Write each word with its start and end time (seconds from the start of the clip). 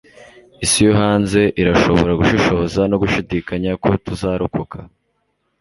isi 0.65 0.79
yo 0.87 0.93
hanze 1.01 1.39
irashobora 1.61 2.11
gushishoza 2.19 2.81
no 2.91 2.97
gushidikanya 3.01 3.71
ko 3.83 3.89
tuzarokoka 4.05 4.77